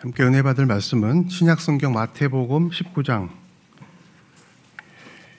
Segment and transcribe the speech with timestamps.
[0.00, 3.28] 함께 은혜 받을 말씀은 신약 성경 마태복음 19장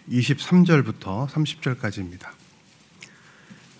[0.08, 2.28] 23절부터 30절까지입니다.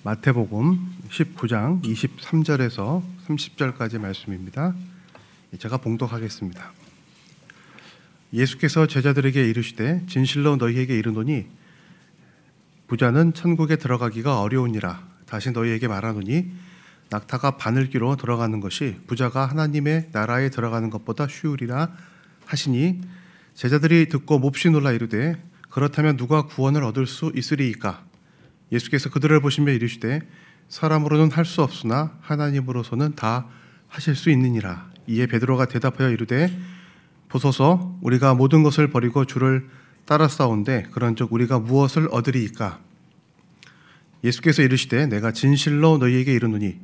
[0.02, 4.74] 마태복음 19장 23절에서 30절까지 말씀입니다.
[5.60, 6.72] 제가 봉독하겠습니다.
[8.34, 11.46] 예수께서 제자들에게 이르시되 진실로 너희에게 이르노니
[12.88, 16.71] 부자는 천국에 들어가기가 어려우니라 다시 너희에게 말하노니
[17.12, 21.92] 낙타가 바늘귀로 들어가는 것이 부자가 하나님의 나라에 들어가는 것보다 쉬우리라
[22.46, 23.02] 하시니
[23.54, 25.36] 제자들이 듣고 몹시 놀라 이르되
[25.70, 28.04] 그렇다면 누가 구원을 얻을 수 있으리이까?
[28.72, 30.22] 예수께서 그들을 보시며 이르시되
[30.70, 33.48] 사람으로는 할 수 없으나 하나님으로서는 다
[33.90, 34.90] 하실 수 있느니라.
[35.08, 36.50] 이에 베드로가 대답하여 이르되
[37.28, 39.68] 보소서 우리가 모든 것을 버리고 주를
[40.06, 42.80] 따라 싸운데 그런즉 우리가 무엇을 얻으리이까?
[44.24, 46.80] 예수께서 이르시되 내가 진실로 너희에게 이르노니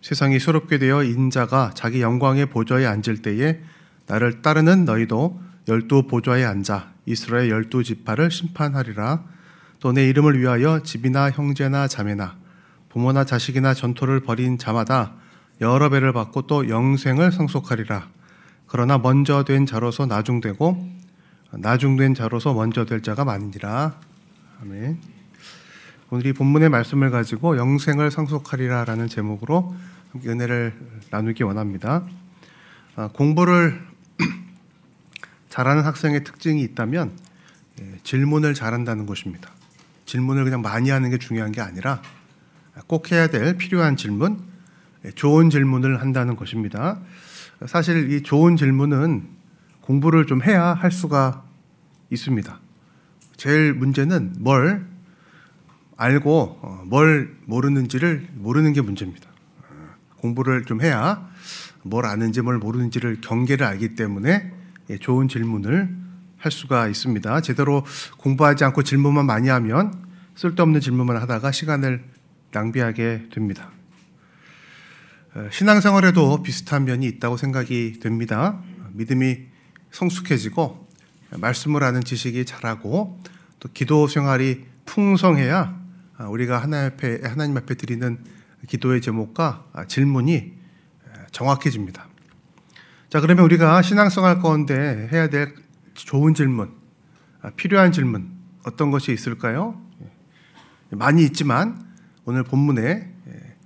[0.00, 3.60] 세상이 새롭게 되어 인자가 자기 영광의 보좌에 앉을 때에
[4.06, 9.24] 나를 따르는 너희도 열두 보좌에 앉아 이스라엘 열두 지파를 심판하리라.
[9.80, 12.36] 또 내 이름을 위하여 집이나 형제나 자매나
[12.88, 15.14] 부모나 자식이나 전토를 벌인 자마다
[15.60, 18.08] 여러 배를 받고 또 영생을 상속하리라.
[18.66, 20.98] 그러나 먼저 된 자로서 나중되고
[21.52, 24.00] 나중된 자로서 먼저 될 자가 많으니라.
[24.62, 25.17] 아멘.
[26.10, 29.76] 오늘 이 본문의 말씀을 가지고 영생을 상속하리라라는 제목으로
[30.24, 30.72] 은혜를
[31.10, 32.02] 나누기 원합니다.
[32.96, 33.78] 아, 공부를
[35.50, 37.12] 잘하는 학생의 특징이 있다면
[37.80, 39.50] 예, 질문을 잘한다는 것입니다.
[40.06, 42.00] 질문을 그냥 많이 하는 게 중요한 게 아니라
[42.86, 44.40] 꼭 해야 될 필요한 질문,
[45.04, 47.00] 예, 좋은 질문을 한다는 것입니다.
[47.66, 49.28] 사실 이 좋은 질문은
[49.82, 51.44] 공부를 좀 해야 할 수가
[52.08, 52.60] 있습니다.
[53.36, 54.86] 제일 문제는 뭘
[55.98, 59.28] 알고 어, 뭘 모르는지를 모르는 게 문제입니다.
[59.28, 59.74] 어,
[60.18, 61.28] 공부를 좀 해야
[61.82, 64.52] 뭘 아는지 뭘 모르는지를 경계를 알기 때문에
[64.90, 65.94] 예, 좋은 질문을
[66.38, 67.40] 할 수가 있습니다.
[67.40, 67.84] 제대로
[68.18, 69.92] 공부하지 않고 질문만 많이 하면
[70.36, 72.04] 쓸데없는 질문만 하다가 시간을
[72.52, 73.72] 낭비하게 됩니다.
[75.34, 78.62] 어, 신앙생활에도 비슷한 면이 있다고 생각이 됩니다.
[78.92, 79.40] 믿음이
[79.90, 80.86] 성숙해지고
[81.38, 83.20] 말씀을 아는 지식이 자라고
[83.58, 85.87] 또 기도 생활이 풍성해야 아,
[86.26, 88.18] 우리가 하나님 앞에, 하나님 앞에 드리는
[88.66, 90.52] 기도의 제목과 아, 질문이
[91.30, 92.08] 정확해집니다.
[93.08, 95.54] 자, 그러면 우리가 신앙생활 가운데 해야 될
[95.94, 96.72] 좋은 질문,
[97.40, 98.30] 아, 필요한 질문,
[98.64, 99.80] 어떤 것이 있을까요?
[100.92, 101.86] 예, 많이 있지만
[102.24, 103.56] 오늘 본문에 예,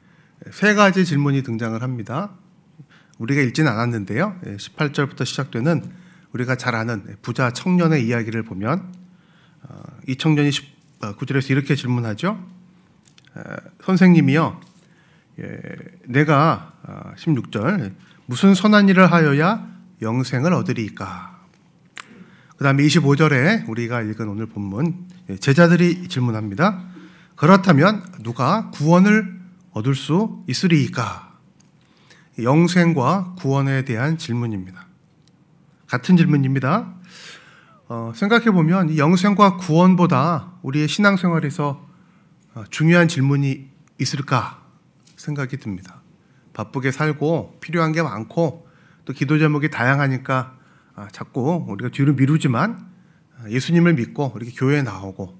[0.51, 2.31] 세 가지 질문이 등장을 합니다.
[3.19, 4.39] 우리가 읽지는 않았는데요.
[4.45, 5.83] 18절부터 예, 시작되는
[6.33, 8.93] 우리가 잘 아는 부자 청년의 이야기를 보면
[9.63, 10.51] 어, 이 청년이
[11.03, 12.39] 9절에서 어, 이렇게 질문하죠.
[13.85, 14.61] 선생님이요.
[15.41, 15.47] 예,
[16.07, 16.73] 내가
[17.17, 17.95] 16절 아,
[18.27, 19.67] 무슨 선한 일을 하여야
[20.01, 21.41] 영생을 얻으리까?
[22.57, 26.85] 그 다음에 25절에 우리가 읽은 오늘 본문 예, 제자들이 질문합니다.
[27.35, 29.41] 그렇다면 누가 구원을
[29.73, 31.33] 얻을 수 있으리까?
[32.41, 34.87] 영생과 구원에 대한 질문입니다.
[35.87, 36.95] 같은 질문입니다.
[37.95, 41.87] 어, 생각해 보면 영생과 구원보다 우리의 신앙생활에서
[42.55, 43.69] 어, 중요한 질문이
[44.01, 44.63] 있을까
[45.17, 46.01] 생각이 듭니다.
[46.55, 48.67] 바쁘게 살고 필요한 게 많고
[49.05, 50.57] 또 기도 제목이 다양하니까
[50.95, 52.83] 아, 자꾸 우리가 뒤로 미루지만
[53.39, 55.39] 아, 예수님을 믿고 이렇게 교회에 나오고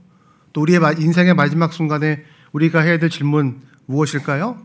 [0.53, 4.61] 또 우리의 인생의 마지막 순간에 우리가 해야 될 질문 무엇일까요?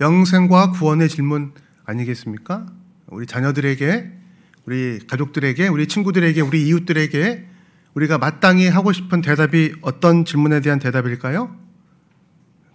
[0.00, 1.52] 영생과 구원의 질문
[1.84, 2.66] 아니겠습니까?
[3.06, 4.21] 우리 자녀들에게
[4.66, 7.48] 우리 가족들에게, 우리 친구들에게, 우리 이웃들에게
[7.94, 11.54] 우리가 마땅히 하고 싶은 대답이 어떤 질문에 대한 대답일까요?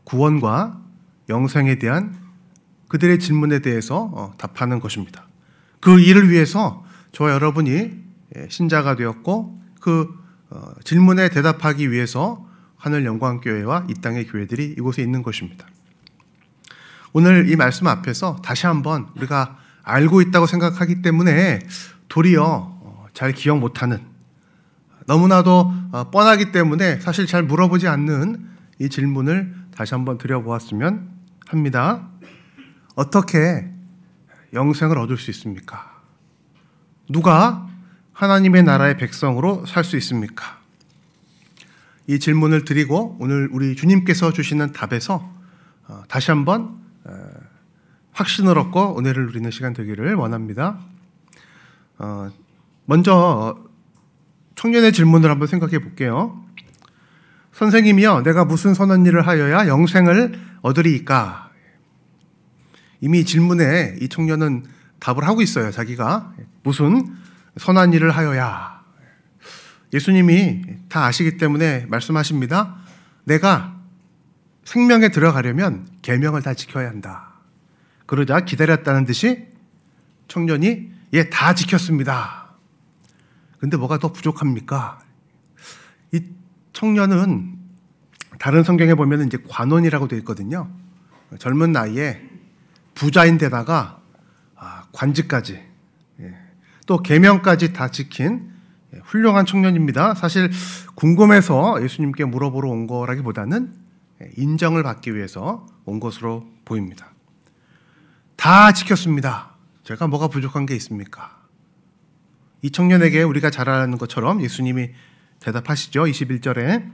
[0.03, 0.81] 구원과
[1.29, 2.15] 영생에 대한
[2.87, 5.27] 그들의 질문에 대해서 어, 답하는 것입니다.
[5.79, 10.07] 그 일을 위해서 저와 여러분이 예, 신자가 되었고 그
[10.49, 15.67] 어, 질문에 대답하기 위해서 하늘 영광교회와 이 땅의 교회들이 이곳에 있는 것입니다.
[17.11, 21.59] 오늘 이 말씀 앞에서 다시 한번 우리가 알고 있다고 생각하기 때문에
[22.09, 24.01] 도리어 어, 잘 기억 못하는
[25.05, 28.49] 너무나도 어, 뻔하기 때문에 사실 잘 물어보지 않는
[28.79, 31.09] 이 질문을 다시 한번 드려보았으면
[31.47, 32.09] 합니다.
[32.95, 33.69] 어떻게
[34.53, 36.01] 영생을 얻을 수 있습니까?
[37.09, 37.67] 누가
[38.11, 40.57] 하나님의 나라의 백성으로 살 수 있습니까?
[42.07, 45.33] 이 질문을 드리고 오늘 우리 주님께서 주시는 답에서
[45.87, 46.76] 어, 다시 한번
[48.17, 50.79] 확신을 얻고 은혜를 누리는 시간 되기를 원합니다.
[51.99, 52.29] 어,
[52.85, 53.63] 먼저
[54.55, 56.43] 청년의 질문을 한번 생각해 볼게요.
[57.53, 61.51] 선생님이요, 내가 무슨 선한 일을 하여야 영생을 얻으리까?
[63.01, 64.65] 이미 질문에 이 청년은
[64.99, 65.69] 답을 하고 있어요.
[65.69, 67.15] 자기가 무슨
[67.57, 68.81] 선한 일을 하여야
[69.93, 72.77] 예수님이 다 아시기 때문에 말씀하십니다.
[73.25, 73.75] 내가
[74.65, 77.26] 생명에 들어가려면 계명을 다 지켜야 한다.
[78.07, 79.45] 그러자 기다렸다는 듯이
[80.27, 82.55] 청년이 예, 다 지켰습니다.
[83.59, 84.99] 근데 뭐가 더 부족합니까?
[86.13, 86.21] 이
[86.73, 87.55] 청년은
[88.39, 90.69] 다른 성경에 보면 이제 관원이라고 되어 있거든요.
[91.39, 92.21] 젊은 나이에
[92.95, 93.99] 부자인데다가
[94.55, 95.63] 아, 관직까지
[96.21, 96.37] 예,
[96.85, 98.51] 또 계명까지 다 지킨
[98.93, 100.15] 예, 훌륭한 청년입니다.
[100.15, 100.49] 사실
[100.95, 103.73] 궁금해서 예수님께 물어보러 온 거라기보다는
[104.21, 107.11] 예, 인정을 받기 위해서 온 것으로 보입니다.
[108.37, 109.55] 다 지켰습니다.
[109.83, 111.35] 제가 뭐가 부족한 게 있습니까?
[112.61, 114.91] 이 청년에게 우리가 잘 아는 것처럼 예수님이
[115.39, 116.03] 대답하시죠.
[116.03, 116.89] 21절에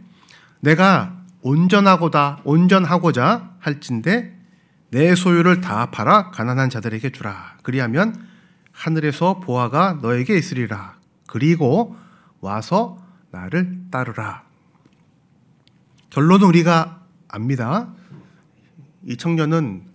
[0.61, 4.33] 내가 온전하고다 온전하고자 할진대
[4.91, 7.57] 내 소유를 다 팔아 가난한 자들에게 주라.
[7.63, 8.27] 그리하면
[8.71, 10.97] 하늘에서 보아가 너에게 있으리라.
[11.27, 11.97] 그리고
[12.39, 12.97] 와서
[13.31, 14.43] 나를 따르라.
[16.09, 17.93] 결론은 우리가 압니다.
[19.05, 19.92] 이 청년은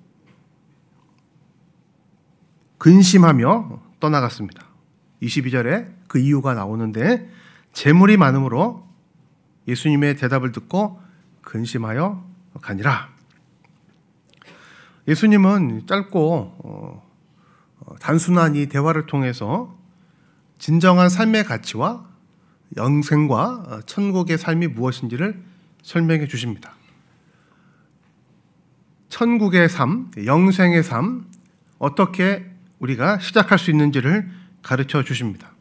[2.78, 4.64] 근심하며 떠나갔습니다.
[5.22, 7.28] 22절에 그 이유가 나오는데
[7.72, 8.88] 재물이 많으므로
[9.66, 11.00] 예수님의 대답을 듣고
[11.42, 12.24] 근심하여
[12.60, 13.08] 가니라.
[15.06, 17.08] 예수님은 짧고 어,
[17.80, 19.76] 어, 단순한 이 대화를 통해서
[20.58, 22.06] 진정한 삶의 가치와
[22.76, 25.42] 영생과 어, 천국의 삶이 무엇인지를
[25.82, 26.74] 설명해 주십니다.
[29.08, 31.26] 천국의 삶, 영생의 삶,
[31.78, 32.47] 어떻게
[32.78, 34.28] 우리가 시작할 수 있는지를
[34.62, 35.52] 가르쳐 주십니다.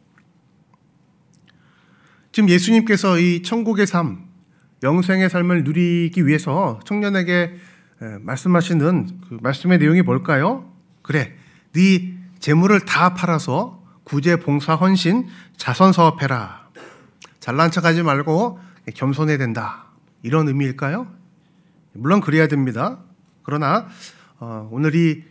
[2.32, 4.28] 지금 예수님께서 이 천국의 삶,
[4.84, 7.56] 영생의 삶을 누리기 위해서 청년에게
[8.22, 10.72] 말씀하시는 그 말씀의 내용이 뭘까요?
[11.02, 11.36] 그래,
[11.74, 15.28] 네 재물을 다 팔아서 구제, 봉사, 헌신,
[15.58, 16.70] 자선 사업해라.
[17.40, 18.60] 잘난 척하지 말고
[18.94, 19.86] 겸손해야 된다.
[20.22, 21.12] 이런 의미일까요?
[21.94, 23.00] 물론 그래야 됩니다.
[23.44, 23.88] 그러나
[24.40, 25.24] 어, 오늘 이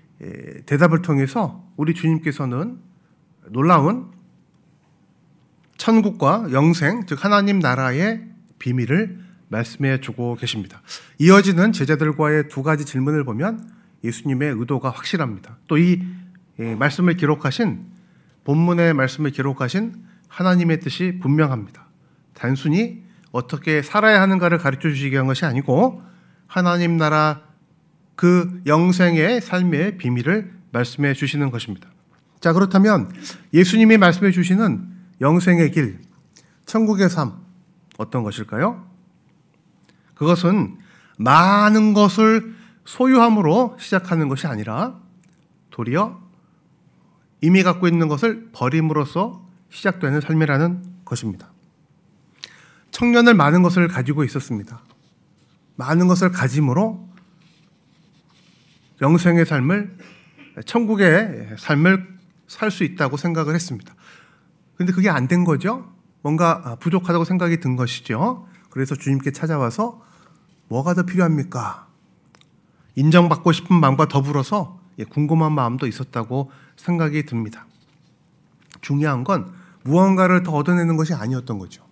[0.67, 2.79] 대답을 통해서 우리 주님께서는
[3.51, 4.11] 놀라운
[5.77, 8.25] 천국과 영생, 즉 하나님 나라의
[8.59, 10.83] 비밀을 말씀해 주고 계십니다.
[11.19, 13.71] 이어지는 제자들과의 두 가지 질문을 보면
[14.03, 15.59] 예수님의 의도가 확실합니다.
[15.69, 16.03] 또이
[16.59, 17.85] 예, 말씀을 기록하신
[18.45, 19.95] 본문의 말씀을 기록하신
[20.29, 21.87] 하나님의 뜻이 분명합니다.
[22.33, 26.03] 단순히 어떻게 살아야 하는가를 가르쳐 주시기 위한 것이 아니고
[26.47, 27.43] 하나님 나라
[28.17, 31.89] 그 영생의 삶의 비밀을 말씀해 주시는 것입니다.
[32.41, 33.13] 자, 그렇다면
[33.53, 34.89] 예수님이 말씀해 주시는
[35.21, 35.99] 영생의 길,
[36.65, 37.35] 천국의 삶,
[37.99, 38.87] 어떤 것일까요?
[40.15, 40.79] 그것은
[41.19, 42.55] 많은 것을
[42.85, 44.99] 소유함으로 시작하는 것이 아니라
[45.71, 46.21] 도리어
[47.41, 51.51] 이미 갖고 있는 것을 버림으로써 시작되는 삶이라는 것입니다.
[52.91, 54.81] 청년을 많은 것을 가지고 있었습니다.
[55.77, 57.06] 많은 것을 가짐으로
[59.01, 59.97] 영생의 삶을
[60.65, 62.17] 천국의 삶을
[62.47, 63.95] 살 수 있다고 생각을 했습니다.
[64.77, 65.93] 근데 그게 안 된 거죠.
[66.23, 68.47] 뭔가 부족하다고 생각이 든 것이죠.
[68.71, 70.03] 그래서 주님께 찾아와서
[70.69, 71.87] 뭐가 더 필요합니까?
[72.95, 77.67] 인정받고 싶은 마음과 더불어서 예, 궁금한 마음도 있었다고 생각이 듭니다.
[78.81, 81.85] 중요한 건 무언가를 더 얻어내는 것이 아니었던 거죠.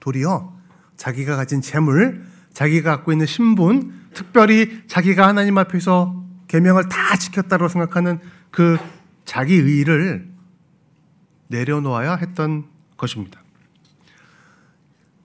[0.00, 0.52] 도리어
[0.96, 8.18] 자기가 가진 재물, 자기가 갖고 있는 신분, 특별히 자기가 하나님 앞에서 계명을 다 지켰다고 생각하는
[8.50, 8.76] 그
[9.24, 10.28] 자기 의를
[11.46, 12.64] 내려놓아야 했던
[12.96, 13.40] 것입니다.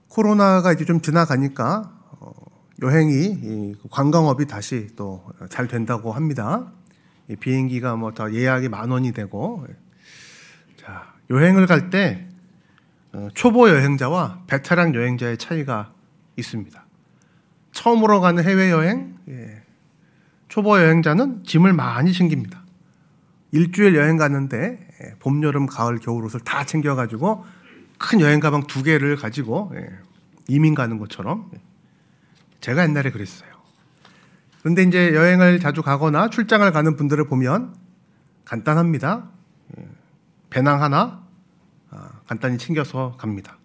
[0.06, 2.32] 코로나가 이제 좀 지나가니까 어,
[2.80, 6.72] 여행이 관광업이 다시 또 잘 된다고 합니다.
[7.40, 9.66] 비행기가 뭐 다 예약이 만 원이 되고
[10.76, 12.28] 자 여행을 갈때
[13.12, 15.92] 어, 초보 여행자와 베테랑 여행자의 차이가
[16.36, 16.86] 있습니다.
[17.72, 19.55] 처음으로 가는 해외 여행 예.
[20.56, 22.62] 초보 여행자는 짐을 많이 챙깁니다.
[23.52, 27.44] 일주일 여행 가는데 예, 봄, 여름, 가을, 겨울 옷을 다 챙겨가지고
[27.98, 29.86] 큰 여행 가방 두 개를 가지고 예,
[30.48, 31.50] 이민 가는 것처럼
[32.62, 33.50] 제가 옛날에 그랬어요.
[34.60, 37.74] 그런데 이제 여행을 자주 가거나 출장을 가는 분들을 보면
[38.46, 39.28] 간단합니다.
[39.76, 39.86] 예,
[40.48, 41.22] 배낭 하나
[41.90, 43.58] 아, 간단히 챙겨서 갑니다.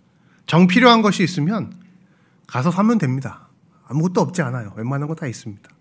[0.46, 1.72] 정 필요한 것이 있으면
[2.48, 3.48] 가서 사면 됩니다.
[3.88, 4.74] 아무것도 없지 않아요.
[4.76, 5.72] 웬만한 거 다 있습니다.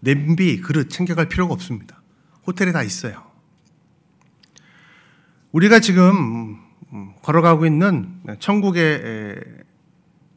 [0.00, 2.00] 냄비, 그릇 챙겨갈 필요가 없습니다.
[2.46, 3.22] 호텔에 다 있어요.
[5.52, 6.58] 우리가 지금
[6.92, 9.64] 음, 걸어가고 있는 천국의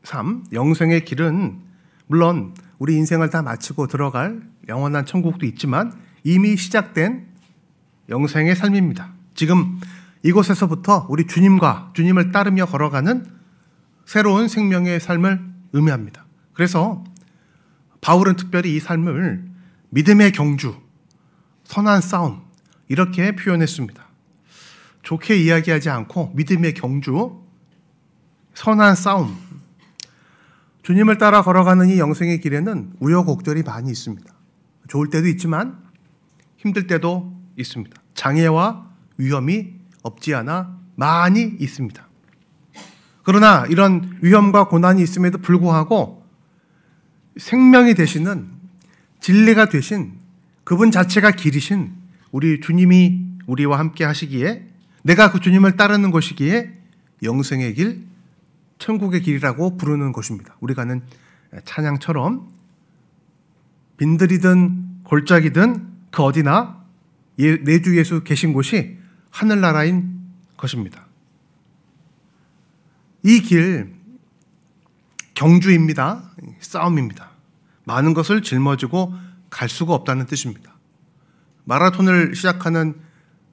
[0.04, 1.60] 삶, 영생의 길은
[2.08, 7.28] 물론 우리 인생을 다 마치고 들어갈 영원한 천국도 있지만 이미 시작된
[8.10, 9.14] 영생의 삶입니다.
[9.36, 9.80] 지금
[10.24, 13.26] 이곳에서부터 우리 주님과 주님을 따르며 걸어가는
[14.06, 15.42] 새로운 생명의 삶을
[15.74, 16.26] 의미합니다.
[16.54, 17.04] 그래서
[18.02, 19.51] 바울은 특별히 이 삶을
[19.92, 20.76] 믿음의 경주,
[21.66, 22.42] 선한 싸움,
[22.88, 24.06] 이렇게 표현했습니다.
[25.04, 27.42] 좋게 이야기하지 않고 믿음의 경주,
[28.54, 29.38] 선한 싸움.
[30.84, 34.34] 주님을 따라 걸어가는 이 영생의 길에는 우여곡절이 많이 있습니다.
[34.88, 35.78] 좋을 때도 있지만
[36.58, 38.02] 힘들 때도 있습니다.
[38.14, 42.08] 장애와 위험이 없지 않아 많이 있습니다.
[43.24, 46.26] 그러나 이런 위험과 고난이 있음에도 불구하고
[47.38, 48.61] 생명이 되시는
[49.22, 50.14] 진리가 되신
[50.64, 51.94] 그분 자체가 길이신
[52.32, 54.68] 우리 주님이 우리와 함께 하시기에
[55.04, 56.78] 내가 그 주님을 따르는 것이기에
[57.24, 58.04] 영생의 길,
[58.80, 60.56] 천국의 길이라고 부르는 것입니다.
[60.60, 61.02] 우리가 는
[61.66, 62.50] 찬양처럼
[63.98, 66.84] 빈들이든 골짜기든 그 어디나
[67.40, 68.98] 예, 내주 예수 계신 곳이
[69.30, 70.20] 하늘나라인
[70.58, 71.08] 것입니다.
[73.24, 73.94] 이 길
[75.34, 76.32] 경주입니다.
[76.60, 77.31] 싸움입니다.
[77.84, 79.14] 많은 것을 짊어지고
[79.50, 80.76] 갈 수가 없다는 뜻입니다.
[81.66, 82.96] 마라톤을 시작하는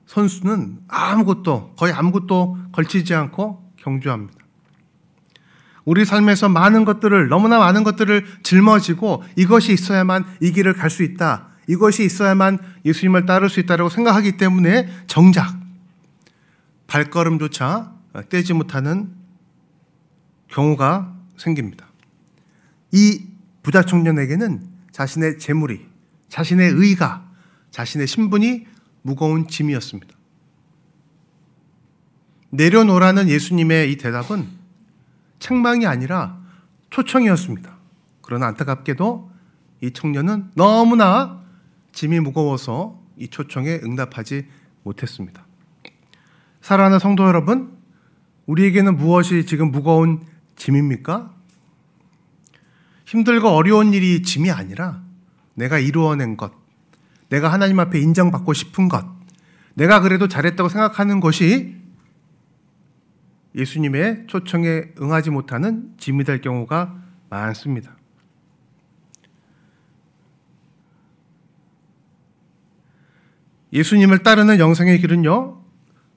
[0.06, 4.38] 선수는 아무것도 거의 아무것도 걸치지 않고 경주합니다.
[5.84, 11.48] 우리 삶에서 많은 것들을 너무나 많은 것들을 짊어지고 이것이 있어야만 이 길을 갈 수 있다.
[11.66, 15.54] 이것이 있어야만 예수님을 따를 수 있다고 생각하기 때문에 정작
[16.86, 17.92] 발걸음조차
[18.30, 19.14] 떼지 못하는
[20.48, 21.86] 경우가 생깁니다.
[22.92, 23.27] 이
[23.68, 25.86] 부자 청년에게는 자신의 재물이,
[26.30, 27.30] 자신의 의가,
[27.70, 28.66] 자신의 신분이
[29.02, 30.16] 무거운 짐이었습니다.
[32.48, 34.48] 내려놓으라는 예수님의 이 대답은
[35.38, 36.40] 책망이 아니라
[36.88, 37.76] 초청이었습니다.
[38.22, 39.30] 그러나 안타깝게도
[39.82, 41.42] 이 청년은 너무나
[41.92, 44.46] 짐이 무거워서 이 초청에 응답하지
[44.82, 45.46] 못했습니다.
[46.62, 47.76] 사랑하는 성도 여러분,
[48.46, 50.24] 우리에게는 무엇이 지금 무거운
[50.56, 51.37] 짐입니까?
[53.08, 55.02] 힘들고 어려운 일이 짐이 아니라
[55.54, 56.52] 내가 이루어낸 것,
[57.30, 59.06] 내가 하나님 앞에 인정받고 싶은 것,
[59.72, 61.74] 내가 그래도 잘했다고 생각하는 것이
[63.54, 67.96] 예수님의 초청에 응하지 못하는 짐이 될 경우가 많습니다.
[73.72, 75.62] 예수님을 따르는 영생의 길은요,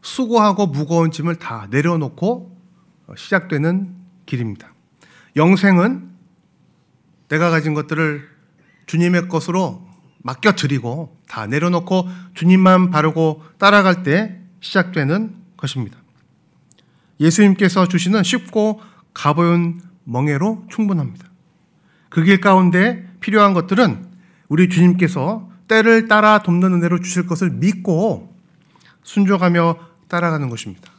[0.01, 2.59] 수고하고 무거운 짐을 다 내려놓고
[3.15, 3.95] 시작되는
[4.25, 4.73] 길입니다.
[5.37, 6.10] 영생은
[7.31, 8.27] 내가 가진 것들을
[8.87, 9.87] 주님의 것으로
[10.23, 15.97] 맡겨드리고 다 내려놓고 주님만 바르고 따라갈 때 시작되는 것입니다.
[17.19, 18.81] 예수님께서 주시는 쉽고
[19.13, 21.25] 가보운 멍해로 충분합니다.
[22.09, 24.05] 그 길 가운데 필요한 것들은
[24.49, 28.35] 우리 주님께서 때를 따라 돕는 은혜로 주실 것을 믿고
[29.03, 29.77] 순종하며
[30.09, 30.90] 따라가는 것입니다.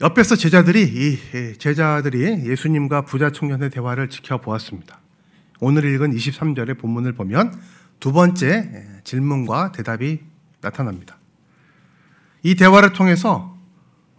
[0.00, 5.00] 옆에서 제자들이 이 제자들이 예수님과 부자 청년의 대화를 지켜보았습니다.
[5.58, 7.60] 오늘 읽은 23절의 본문을 보면
[7.98, 10.20] 두 번째 질문과 대답이
[10.60, 11.18] 나타납니다.
[12.44, 13.58] 이 대화를 통해서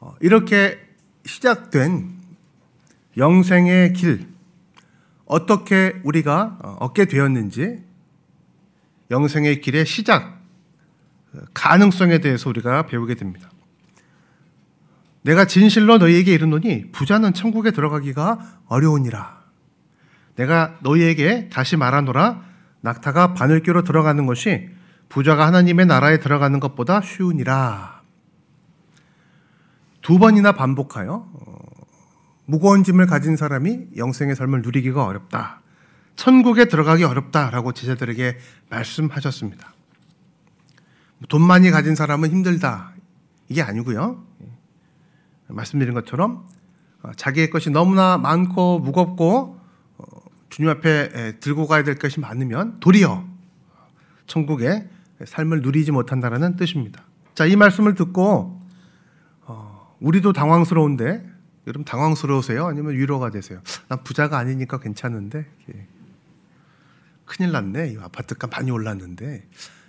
[0.01, 0.77] 어, 이렇게
[1.25, 2.11] 시작된
[3.15, 4.27] 영생의 길,
[5.25, 7.81] 어떻게 우리가 어, 얻게 되었는지,
[9.11, 10.41] 영생의 길의 시작,
[11.53, 13.49] 가능성에 대해서 우리가 배우게 됩니다.
[15.21, 19.39] 내가 진실로 너희에게 이르노니 부자는 천국에 들어가기가 어려우니라.
[20.35, 22.41] 내가 너희에게 다시 말하노라
[22.81, 24.69] 낙타가 바늘귀로 들어가는 것이
[25.09, 28.01] 부자가 하나님의 나라에 들어가는 것보다 쉬우니라.
[30.01, 31.55] 두 번이나 반복하여 어,
[32.45, 35.61] 무거운 짐을 가진 사람이 영생의 삶을 누리기가 어렵다.
[36.15, 38.37] 천국에 들어가기 어렵다라고 제자들에게
[38.69, 39.73] 말씀하셨습니다.
[41.27, 42.93] 돈 많이 가진 사람은 힘들다.
[43.49, 44.23] 이게 아니고요.
[45.49, 46.45] 말씀드린 것처럼
[47.01, 49.59] 어, 자기의 것이 너무나 많고 무겁고
[49.97, 50.03] 어,
[50.49, 53.27] 주님 앞에 들고 가야 될 것이 많으면 도리어
[54.27, 54.87] 천국의
[55.25, 57.03] 삶을 누리지 못한다라는 뜻입니다.
[57.35, 58.61] 자, 이 말씀을 듣고
[59.41, 61.27] 어, 우리도 당황스러운데
[61.67, 62.65] 여러분 당황스러우세요?
[62.65, 63.61] 아니면 위로가 되세요?
[63.87, 65.45] 난 부자가 아니니까 괜찮은데
[67.25, 67.91] 큰일 났네.
[67.91, 69.47] 이 아파트값 많이 올랐는데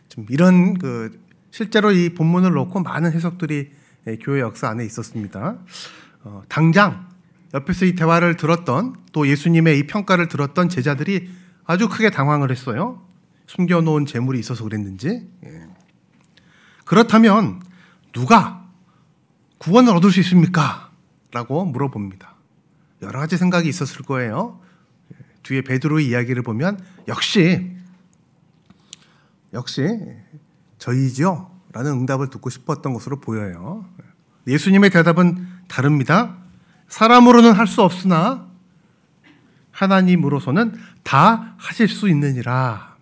[0.08, 1.18] 좀 이런 그
[1.50, 3.79] 실제로 이 본문을 놓고 많은 해석들이 예,
[4.22, 5.58] 교회 역사 안에 있었습니다.
[6.24, 7.08] 어, 당장
[7.54, 11.30] 옆에서 이 대화를 들었던 또 예수님의 이 평가를 들었던 제자들이
[11.64, 13.06] 아주 크게 당황을 했어요.
[13.46, 15.28] 숨겨놓은 재물이 있어서 그랬는지.
[15.44, 15.66] 예.
[16.84, 17.62] 그렇다면
[18.12, 18.68] 누가
[19.58, 20.90] 구원을 얻을 수 있습니까?
[21.32, 22.34] 라고 물어봅니다.
[23.02, 24.60] 여러 가지 생각이 있었을 거예요.
[25.12, 25.16] 예.
[25.42, 27.76] 뒤에 베드로의 이야기를 보면 역시
[29.52, 29.88] 역시
[30.78, 31.49] 저희지요?
[31.72, 33.84] 라는 응답을 듣고 싶었던 것으로 보여요.
[34.46, 36.36] 예수님의 대답은 다릅니다.
[36.88, 38.48] 사람으로는 할 수 없으나
[39.70, 40.74] 하나님으로서는
[41.04, 42.96] 다 하실 수 있느니라.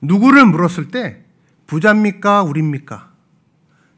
[0.00, 1.24] 누구를 물었을 때
[1.66, 2.42] 부자입니까?
[2.44, 3.10] 우리입니까?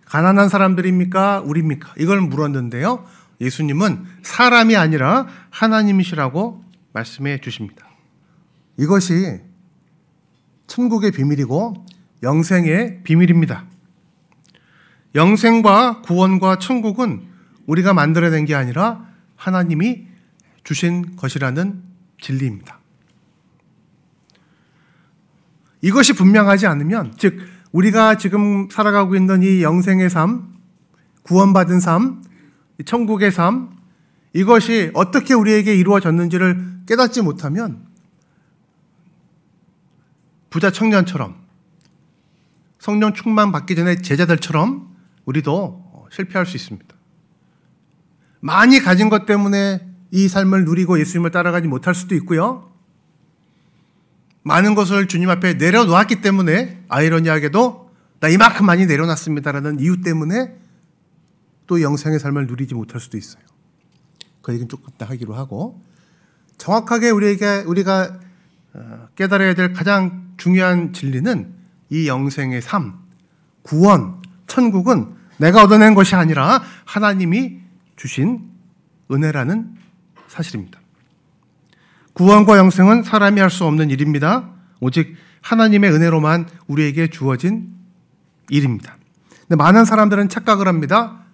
[0.06, 1.40] 가난한 사람들입니까?
[1.40, 1.94] 우리입니까?
[1.98, 3.06] 이걸 물었는데요.
[3.40, 7.86] 예수님은 사람이 아니라 하나님이시라고 말씀해 주십니다.
[8.76, 9.40] 이것이
[10.66, 11.86] 천국의 비밀이고
[12.22, 13.64] 영생의 비밀입니다.
[15.14, 17.26] 영생과 구원과 천국은
[17.66, 20.06] 우리가 만들어낸 게 아니라 하나님이
[20.64, 21.82] 주신 것이라는
[22.20, 22.78] 진리입니다.
[25.82, 27.38] 이것이 분명하지 않으면, 즉,
[27.72, 30.54] 우리가 지금 살아가고 있는 이 영생의 삶,
[31.22, 32.22] 구원받은 삶,
[32.84, 33.70] 천국의 삶,
[34.32, 37.86] 이것이 어떻게 우리에게 이루어졌는지를 깨닫지 못하면
[40.50, 41.36] 부자 청년처럼
[42.80, 44.96] 성령 충만 받기 전에 제자들처럼
[45.26, 46.96] 우리도 실패할 수 있습니다.
[48.40, 52.72] 많이 가진 것 때문에 이 삶을 누리고 예수님을 따라가지 못할 수도 있고요.
[54.42, 60.56] 많은 것을 주님 앞에 내려놓았기 때문에 아이러니하게도 나 이만큼 많이 내려놨습니다라는 이유 때문에
[61.66, 63.42] 또 영생의 삶을 누리지 못할 수도 있어요.
[64.40, 65.84] 그 얘기는 조금 더 하기로 하고
[66.56, 68.20] 정확하게 우리에게 우리가
[68.72, 71.59] 어, 깨달아야 될 가장 중요한 진리는
[71.90, 72.94] 이 영생의 삶,
[73.62, 77.58] 구원, 천국은 내가 얻어낸 것이 아니라 하나님이
[77.96, 78.50] 주신
[79.10, 79.74] 은혜라는
[80.28, 80.80] 사실입니다.
[82.12, 84.50] 구원과 영생은 사람이 할 수 없는 일입니다.
[84.80, 87.74] 오직 하나님의 은혜로만 우리에게 주어진
[88.50, 88.96] 일입니다.
[89.42, 91.24] 근데 많은 사람들은 착각을 합니다.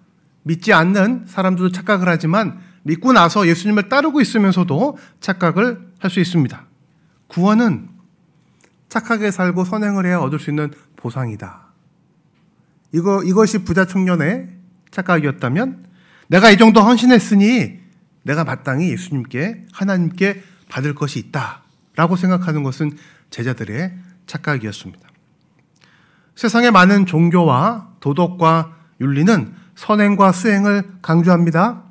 [0.43, 6.65] 믿지 않는 사람들도 착각을 하지만 믿고 나서 예수님을 따르고 있으면서도 착각을 할 수 있습니다.
[7.27, 7.89] 구원은
[8.89, 11.67] 착하게 살고 선행을 해야 얻을 수 있는 보상이다.
[12.93, 14.49] 이거, 이것이 부자 청년의
[14.91, 15.87] 착각이었다면
[16.29, 17.81] 내가 이 정도 헌신했으니
[18.23, 21.63] 내가 마땅히 예수님께, 하나님께 받을 것이 있다.
[21.95, 22.97] 라고 생각하는 것은
[23.31, 23.95] 제자들의
[24.27, 25.09] 착각이었습니다.
[26.35, 31.83] 세상의 많은 종교와 도덕과 윤리는 선행과 수행을 강조합니다.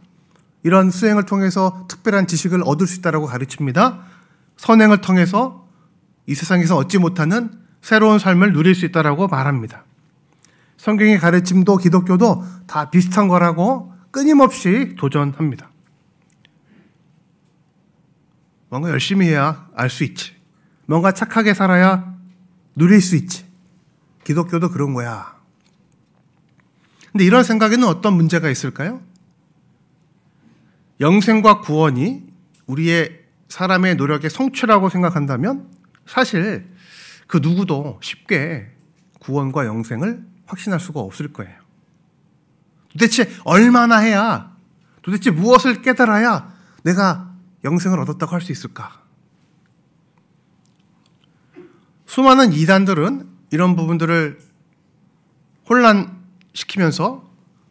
[0.64, 4.00] 이런 수행을 통해서 특별한 지식을 얻을 수 있다고 가르칩니다.
[4.58, 5.65] 선행을 통해서
[6.28, 9.84] 이 세상에서 얻지 못하는 새로운 삶을 누릴 수 있다고 말합니다.
[10.78, 15.70] 성경의 가르침도 기독교도 다 비슷한 거라고 끊임없이 도전합니다.
[18.70, 20.34] 뭔가 열심히 해야 알 수 있지.
[20.86, 22.16] 뭔가 착하게 살아야
[22.76, 23.46] 누릴 수 있지.
[24.24, 25.36] 기독교도 그런 거야.
[27.12, 29.02] 근데 이런 생각에는 어떤 문제가 있을까요?
[31.00, 32.24] 영생과 구원이
[32.66, 35.70] 우리의 사람의 노력의 성취라고 생각한다면
[36.06, 36.70] 사실
[37.28, 38.72] 그 누구도 쉽게
[39.20, 41.56] 구원과 영생을 확신할 수가 없을 거예요.
[42.90, 44.56] 도대체 얼마나 해야,
[45.02, 49.04] 도대체 무엇을 깨달아야 내가 영생을 얻었다고 할 수 있을까?
[52.06, 54.40] 수많은 이단들은 이런 부분들을
[55.68, 57.30] 혼란시키면서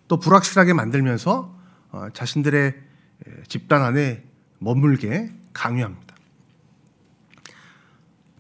[0.08, 1.56] 또 불확실하게 만들면서
[1.92, 2.74] 어, 자신들의
[3.48, 4.24] 집단 안에
[4.58, 6.03] 머물게 강요합니다.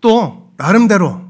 [0.04, 1.24] 또 나름대로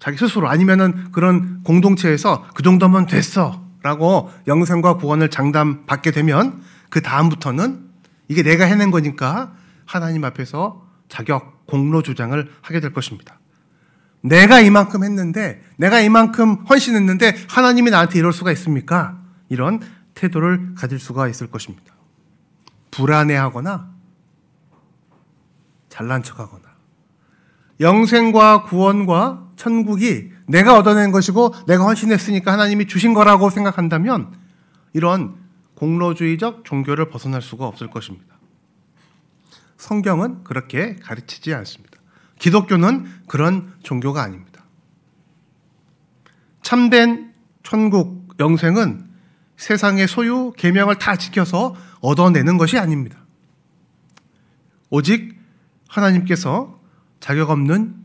[0.00, 7.88] 자기 스스로 아니면은 그런 공동체에서 그 정도면 됐어 라고 영생과 구원을 장담받게 되면 그 다음부터는
[8.26, 9.54] 이게 내가 해낸 거니까
[9.86, 13.38] 하나님 앞에서 자격 공로 주장을 하게 될 것입니다.
[14.22, 19.18] 내가 이만큼 했는데 내가 이만큼 헌신했는데 하나님이 나한테 이럴 수가 있습니까?
[19.48, 19.80] 이런
[20.14, 21.94] 태도를 가질 수가 있을 것입니다.
[22.90, 23.88] 불안해하거나
[25.88, 26.69] 잘난 척 하거나
[27.80, 34.32] 영생과 구원과 천국이 내가 얻어낸 것이고 내가 헌신했으니까 하나님이 주신 거라고 생각한다면
[34.92, 35.36] 이런
[35.74, 38.36] 공로주의적 종교를 벗어날 수가 없을 것입니다.
[39.78, 41.98] 성경은 그렇게 가르치지 않습니다.
[42.38, 44.64] 기독교는 그런 종교가 아닙니다.
[46.62, 49.08] 참된 천국 영생은
[49.56, 53.18] 세상의 소유 계명을 다 지켜서 얻어내는 것이 아닙니다.
[54.88, 55.38] 오직
[55.88, 56.79] 하나님께서
[57.20, 58.02] 자격 없는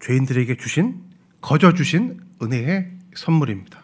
[0.00, 1.02] 죄인들에게 주신
[1.40, 3.82] 거저 주신 은혜의 선물입니다.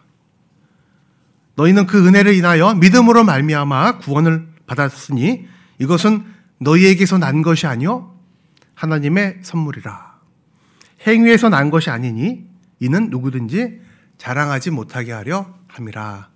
[1.55, 5.47] 너희는 그 은혜를 인하여 믿음으로 말미암아 구원을 받았으니
[5.79, 6.25] 이것은
[6.59, 8.17] 너희에게서 난 것이 아니요
[8.75, 10.13] 하나님의 선물이라.
[11.07, 12.45] 행위에서 난 것이 아니니
[12.79, 13.81] 이는 누구든지
[14.17, 16.29] 자랑하지 못하게 하려 함이라.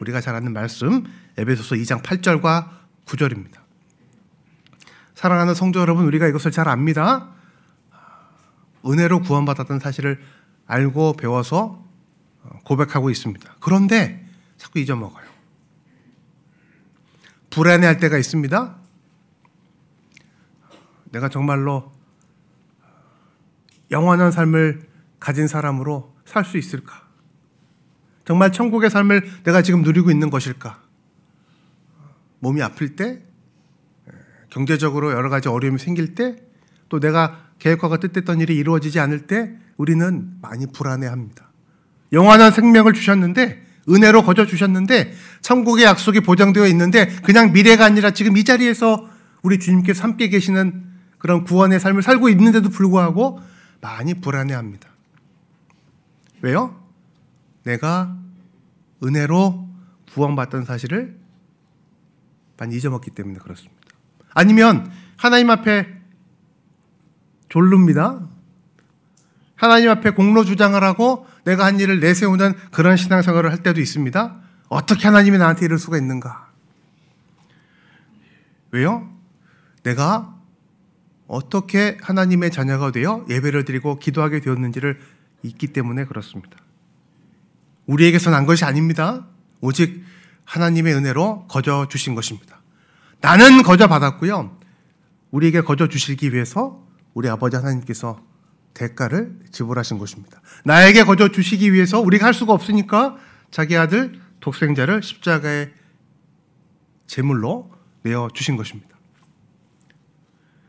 [0.00, 1.04] 우리가 잘 아는 말씀
[1.36, 2.68] 에베소서 2장 8절과
[3.06, 3.58] 9절입니다.
[5.14, 7.30] 사랑하는 성도 여러분, 우리가 이것을 잘 압니다.
[8.86, 10.20] 은혜로 구원받았다는 사실을
[10.66, 11.84] 알고 배워서
[12.64, 13.56] 고백하고 있습니다.
[13.60, 14.24] 그런데
[14.56, 15.26] 자꾸 잊어먹어요.
[17.50, 18.76] 불안해할 때가 있습니다.
[21.12, 21.92] 내가 정말로
[23.90, 24.86] 영원한 삶을
[25.18, 27.08] 가진 사람으로 살 수 있을까?
[28.26, 30.82] 정말 천국의 삶을 내가 지금 누리고 있는 것일까?
[32.40, 33.22] 몸이 아플 때,
[34.50, 36.36] 경제적으로 여러 가지 어려움이 생길 때,
[36.90, 41.50] 또 내가 계획과 뜻했던 일이 이루어지지 않을 때 우리는 많이 불안해합니다.
[42.12, 48.44] 영원한 생명을 주셨는데 은혜로 거저 주셨는데 천국의 약속이 보장되어 있는데 그냥 미래가 아니라 지금 이
[48.44, 49.08] 자리에서
[49.42, 50.84] 우리 주님께서 함께 계시는
[51.18, 53.40] 그런 구원의 삶을 살고 있는데도 불구하고
[53.80, 54.88] 많이 불안해합니다.
[56.42, 56.80] 왜요?
[57.64, 58.16] 내가
[59.02, 59.68] 은혜로
[60.12, 61.16] 구원받던 사실을
[62.56, 63.76] 많이 잊어먹기 때문에 그렇습니다.
[64.34, 65.97] 아니면 하나님 앞에
[67.48, 68.20] 졸릅니다.
[69.56, 74.40] 하나님 앞에 공로 주장을 하고 내가 한 일을 내세우는 그런 신앙생활을 할 때도 있습니다.
[74.68, 76.48] 어떻게 하나님이 나한테 이럴 수가 있는가?
[78.70, 79.10] 왜요?
[79.82, 80.34] 내가
[81.26, 85.00] 어떻게 하나님의 자녀가 되어 예배를 드리고 기도하게 되었는지를
[85.42, 86.56] 잊기 때문에 그렇습니다.
[87.86, 89.26] 우리에게서 난 것이 아닙니다.
[89.60, 90.04] 오직
[90.44, 92.60] 하나님의 은혜로 거저 주신 것입니다.
[93.20, 94.56] 나는 거저 받았고요.
[95.30, 96.86] 우리에게 거저 주시기 위해서
[97.18, 98.20] 우리 아버지 하나님께서
[98.74, 100.40] 대가를 지불하신 것입니다.
[100.64, 103.16] 나에게 거저 주시기 위해서 우리가 할 수가 없으니까
[103.50, 105.72] 자기 아들 독생자를 십자가의
[107.08, 108.96] 제물로 내어 주신 것입니다.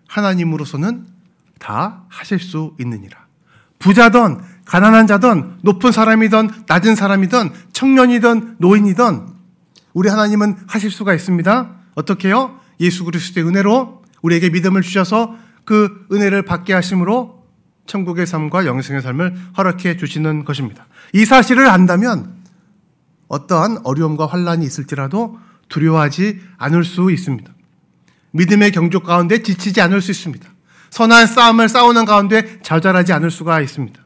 [0.07, 1.05] 하나님으로서는
[1.59, 3.27] 다 하실 수 있느니라.
[3.77, 9.27] 부자든 가난한 자든 높은 사람이든 낮은 사람이든 청년이든 노인이든
[9.93, 11.75] 우리 하나님은 하실 수가 있습니다.
[11.93, 12.59] 어떻게요?
[12.79, 15.37] 예수 그리스도의 은혜로 우리에게 믿음을 주셔서
[15.69, 17.43] 그 은혜를 받게 하심으로
[17.85, 20.87] 천국의 삶과 영생의 삶을 허락해 주시는 것입니다.
[21.13, 22.33] 이 사실을 안다면
[23.27, 27.53] 어떠한 어려움과 환란이 있을지라도 두려워하지 않을 수 있습니다.
[28.31, 30.49] 믿음의 경주 가운데 지치지 않을 수 있습니다.
[30.89, 34.01] 선한 싸움을 싸우는 가운데 좌절하지 않을 수가 있습니다.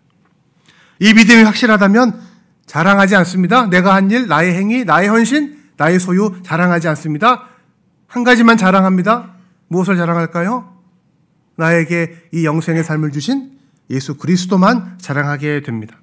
[0.99, 2.19] 이 믿음이 확실하다면
[2.65, 3.67] 자랑하지 않습니다.
[3.67, 7.45] 내가 한 일, 나의 행위, 나의 헌신, 나의 소유 자랑하지 않습니다.
[8.08, 9.30] 한 가지만 자랑합니다.
[9.69, 10.72] 무엇을 자랑할까요?
[11.56, 15.98] 나에게 이 영생의 삶을 주신 예수 그리스도만 자랑하게 됩니다.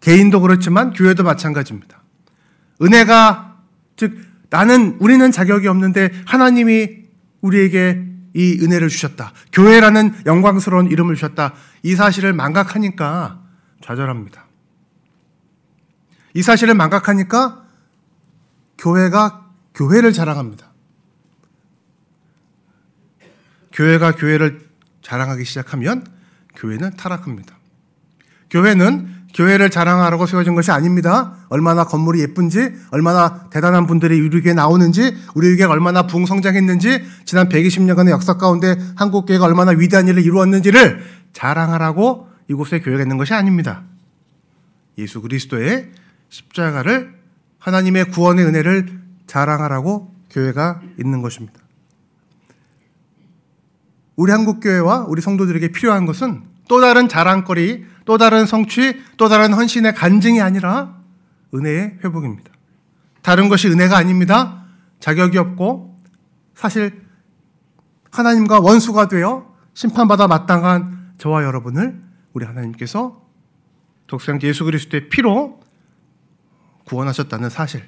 [0.00, 2.02] 개인도 그렇지만 교회도 마찬가지입니다.
[2.80, 3.56] 은혜가
[3.96, 4.16] 즉
[4.50, 7.06] 나는 우리는 자격이 없는데 하나님이
[7.40, 9.32] 우리에게 이 은혜를 주셨다.
[9.52, 11.54] 교회라는 영광스러운 이름을 주셨다.
[11.82, 13.42] 이 사실을 망각하니까
[13.82, 14.46] 좌절합니다.
[16.34, 17.64] 이 사실을 망각하니까
[18.78, 20.65] 교회가 교회를 자랑합니다.
[23.76, 24.60] 교회가 교회를
[25.02, 26.04] 자랑하기 시작하면
[26.56, 27.54] 교회는 타락합니다.
[28.50, 31.34] 교회는 교회를 자랑하라고 세워진 것이 아닙니다.
[31.50, 38.76] 얼마나 건물이 예쁜지, 얼마나 대단한 분들이 우리에게 나오는지, 우리에게 얼마나 부흥성장했는지, 지난 120년간의 역사 가운데
[38.96, 43.82] 한국 교회가 얼마나 위대한 일을 이루었는지를 자랑하라고 이곳에 교회가 있는 것이 아닙니다.
[44.96, 45.90] 예수 그리스도의
[46.30, 47.14] 십자가를
[47.58, 48.88] 하나님의 구원의 은혜를
[49.26, 51.65] 자랑하라고 교회가 있는 것입니다.
[54.16, 59.94] 우리 한국교회와 우리 성도들에게 필요한 것은 또 다른 자랑거리, 또 다른 성취, 또 다른 헌신의
[59.94, 60.96] 간증이 아니라
[61.54, 62.50] 은혜의 회복입니다.
[63.22, 64.64] 다른 것이 은혜가 아닙니다.
[65.00, 65.98] 자격이 없고
[66.54, 67.02] 사실
[68.10, 72.02] 하나님과 원수가 되어 심판받아 마땅한 저와 여러분을
[72.32, 73.22] 우리 하나님께서
[74.06, 75.60] 독생자 예수 그리스도의 피로
[76.84, 77.82] 구원하셨다는 사실.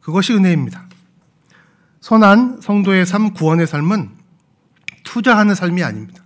[0.00, 0.86] 그것이 은혜입니다.
[2.00, 4.17] 선한 성도의 삶, 구원의 삶은
[5.08, 6.22] 투자하는 삶이 아닙니다.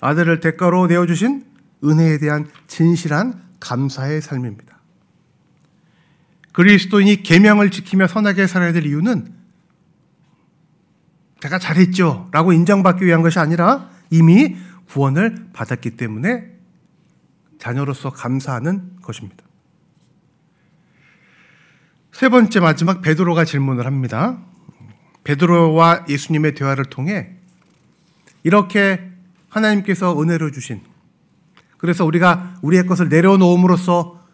[0.00, 1.44] 아들을 대가로 내어주신
[1.82, 4.78] 은혜에 대한 진실한 감사의 삶입니다.
[6.52, 9.34] 그리스도인이 계명을 지키며 선하게 살아야 될 이유는
[11.40, 14.56] 제가 잘했죠 라고 인정받기 위한 것이 아니라 이미
[14.88, 16.52] 구원을 받았기 때문에
[17.58, 19.44] 자녀로서 감사하는 것입니다.
[22.12, 24.38] 세 번째 마지막 베드로가 질문을 합니다.
[25.26, 27.32] 베드로와 예수님의 대화를 통해
[28.44, 29.10] 이렇게
[29.48, 30.82] 하나님께서 은혜로 주신
[31.78, 34.24] 그래서 우리가 우리의 것을 내려놓음으로써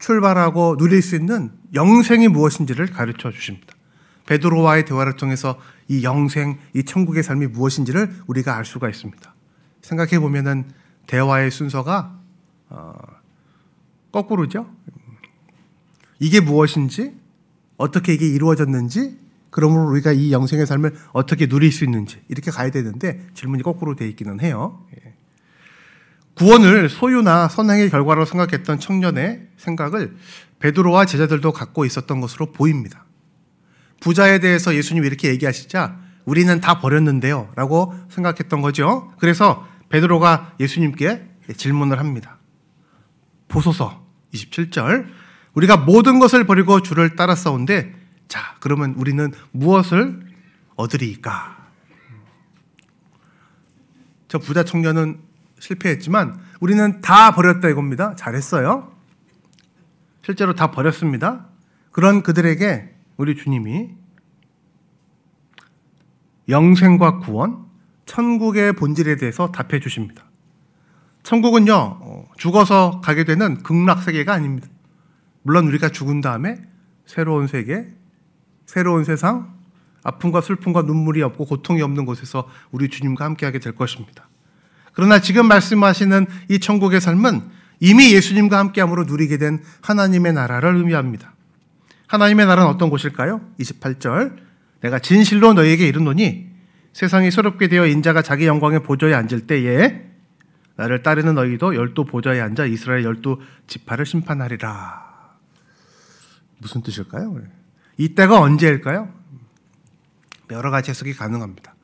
[0.00, 3.74] 출발하고 누릴 수 있는 영생이 무엇인지를 가르쳐 주십니다.
[4.26, 9.34] 베드로와의 대화를 통해서 이 영생, 이 천국의 삶이 무엇인지를 우리가 알 수가 있습니다.
[9.82, 10.70] 생각해 보면은
[11.06, 12.18] 대화의 순서가
[12.70, 12.94] 어,
[14.12, 14.68] 거꾸로죠.
[16.18, 17.14] 이게 무엇인지,
[17.78, 19.16] 어떻게 이게 이루어졌는지
[19.50, 24.06] 그러므로 우리가 이 영생의 삶을 어떻게 누릴 수 있는지 이렇게 가야 되는데 질문이 거꾸로 돼
[24.08, 24.84] 있기는 해요.
[24.94, 25.14] 예.
[26.34, 30.14] 구원을 소유나 선행의 결과로 생각했던 청년의 생각을
[30.60, 33.04] 베드로와 제자들도 갖고 있었던 것으로 보입니다.
[34.00, 37.50] 부자에 대해서 예수님이 이렇게 얘기하시자 우리는 다 버렸는데요.
[37.56, 39.12] 라고 생각했던 거죠.
[39.18, 42.38] 그래서 베드로가 예수님께 질문을 합니다.
[43.48, 45.06] 보소서 27절.
[45.54, 47.94] 우리가 모든 것을 버리고 주를 따랐사온데
[48.28, 50.20] 자, 그러면 우리는 무엇을
[50.76, 51.56] 얻으리까?
[54.28, 55.20] 저 부자 청년은
[55.58, 58.14] 실패했지만 우리는 다 버렸다 이겁니다.
[58.14, 58.92] 잘했어요.
[60.22, 61.46] 실제로 다 버렸습니다.
[61.90, 63.90] 그런 그들에게 우리 주님이
[66.48, 67.66] 영생과 구원,
[68.06, 70.24] 천국의 본질에 대해서 답해 주십니다.
[71.22, 74.68] 천국은요, 어, 죽어서 가게 되는 극락 세계가 아닙니다.
[75.48, 76.58] 물론 우리가 죽은 다음에
[77.06, 77.86] 새로운 세계,
[78.66, 79.54] 새로운 세상,
[80.02, 84.28] 아픔과 슬픔과 눈물이 없고 고통이 없는 곳에서 우리 주님과 함께하게 될 것입니다.
[84.92, 87.40] 그러나 지금 말씀하시는 이 천국의 삶은
[87.80, 91.32] 이미 예수님과 함께함으로 누리게 된 하나님의 나라를 의미합니다.
[92.08, 93.40] 하나님의 나라는 어떤 곳일까요?
[93.58, 94.36] 28절.
[94.82, 96.46] 내가 진실로 너희에게 이르노니
[96.92, 100.08] 세상이 새롭게 되어 인자가 자기 영광의 보좌에 앉을 때에
[100.76, 105.07] 나를 따르는 너희도 열두 보좌에 앉아 이스라엘 열두 지파를 심판하리라.
[106.58, 107.36] 무슨 뜻일까요?
[107.96, 109.12] 이때가 언제일까요?
[110.50, 111.74] 여러 가지 해석이 가능합니다.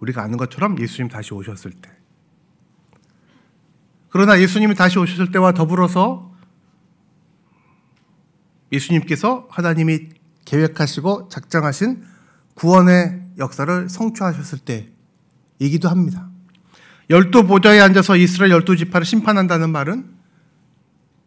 [0.00, 1.90] 우리가 아는 것처럼 예수님 다시 오셨을 때.
[4.10, 6.32] 그러나 예수님이 다시 오셨을 때와 더불어서
[8.72, 10.08] 예수님께서 하나님이
[10.44, 12.04] 계획하시고 작정하신
[12.54, 14.60] 구원의 역사를 성취하셨을
[15.58, 16.28] 때이기도 합니다.
[17.10, 20.10] 열두 보좌에 앉아서 이스라엘 열두 지파를 심판한다는 말은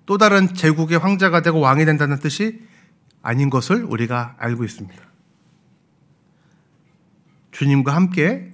[0.06, 2.62] 또 다른 제국의 황제가 되고 왕이 된다는 뜻이
[3.22, 5.02] 아닌 것을 우리가 알고 있습니다.
[7.52, 8.52] 주님과 함께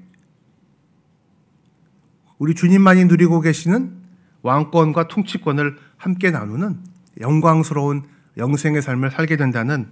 [2.37, 3.95] 우리 주님만이 누리고 계시는
[4.41, 6.79] 왕권과 통치권을 함께 나누는
[7.19, 8.03] 영광스러운
[8.37, 9.89] 영생의 삶을 살게 된다는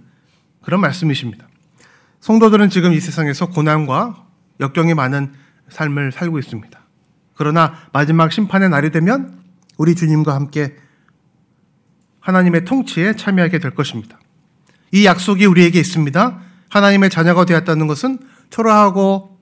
[0.62, 1.48] 그런 말씀이십니다.
[2.20, 4.26] 성도들은 지금 이 세상에서 고난과
[4.60, 5.32] 역경이 많은
[5.68, 6.78] 삶을 살고 있습니다.
[7.34, 9.42] 그러나 마지막 심판의 날이 되면
[9.76, 10.76] 우리 주님과 함께
[12.20, 14.18] 하나님의 통치에 참여하게 될 것입니다.
[14.96, 16.38] 이 약속이 우리에게 있습니다.
[16.70, 19.38] 하나님의 자녀가 되었다는 것은 초라하고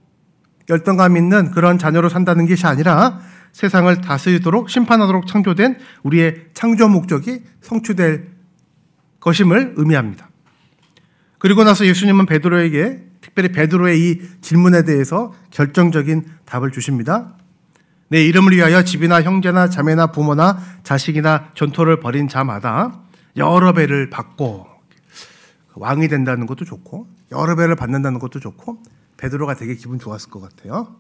[0.69, 3.21] 열등감 있는 그런 자녀로 산다는 것이 아니라
[3.53, 8.33] 세상을 다스리도록 심판하도록 창조된 우리의 창조 목적이 성취될
[9.21, 10.29] 것임을 의미합니다.
[11.39, 17.37] 그리고 나서 예수님은 베드로에게 특별히 베드로의 이 질문에 대해서 결정적인 답을 주십니다.
[18.09, 23.03] 내 이름을 위하여 집이나 형제나 자매나 부모나 자식이나 전토를 벌인 자마다
[23.37, 24.74] 여러 배를 받고
[25.75, 28.83] 왕이 된다는 것도 좋고 여러 배를 받는다는 것도 좋고
[29.17, 30.97] 베드로가 되게 기분 좋았을 것 같아요.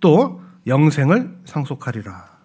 [0.00, 2.36] 또 영생을 상속하리라.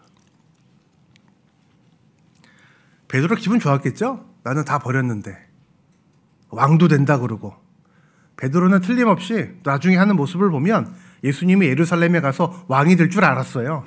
[3.08, 4.26] 베드로 기분 좋았겠죠?
[4.44, 5.38] 나는 다 버렸는데
[6.50, 7.56] 왕도 된다 그러고
[8.38, 13.84] 베드로는 틀림없이 나중에 하는 모습을 보면 예수님이 예루살렘에 가서 왕이 될 줄 알았어요.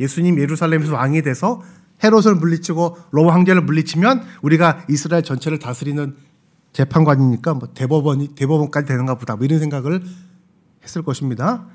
[0.00, 1.62] 예수님 예루살렘에서 왕이 돼서
[2.02, 6.14] 헤롯을 물리치고 로마 황제를 물리치면 우리가 이스라엘 전체를 다스리는
[6.72, 10.02] 재판관이니까 뭐 대법원이 대법원까지 되는가 보다 뭐 이런 생각을
[10.82, 11.66] 했을 것입니다.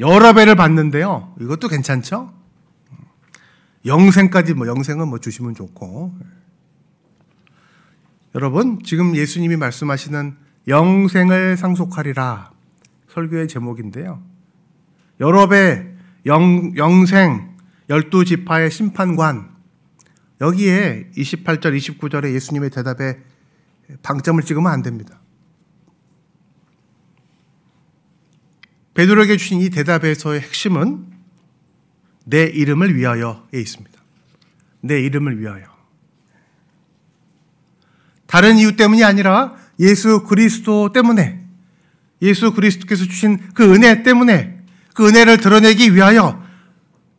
[0.00, 1.34] 여러 배를 받는데요.
[1.40, 2.32] 이것도 괜찮죠?
[3.84, 6.14] 영생까지 뭐 영생은 뭐 주시면 좋고.
[8.34, 10.36] 여러분, 지금 예수님이 말씀하시는
[10.68, 12.52] 영생을 상속하리라
[13.08, 14.22] 설교의 제목인데요.
[15.20, 15.86] 여러 배
[16.26, 17.56] 영, 영생
[17.90, 19.51] 열두 지파의 심판관
[20.42, 23.18] 여기에 28절 29절에 예수님의 대답에
[24.02, 25.20] 방점을 찍으면 안 됩니다.
[28.94, 31.06] 베드로에게 주신 이 대답에서의 핵심은
[32.24, 34.02] 내 이름을 위하여에 있습니다.
[34.80, 35.64] 내 이름을 위하여.
[38.26, 41.40] 다른 이유 때문이 아니라 예수 그리스도 때문에
[42.20, 44.60] 예수 그리스도께서 주신 그 은혜 때문에
[44.94, 46.42] 그 은혜를 드러내기 위하여